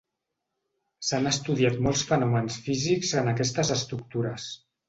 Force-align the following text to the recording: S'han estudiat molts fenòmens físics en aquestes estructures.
S'han 1.09 1.31
estudiat 1.33 1.77
molts 1.87 2.03
fenòmens 2.13 2.59
físics 2.69 3.15
en 3.23 3.33
aquestes 3.37 3.75
estructures. 3.81 4.53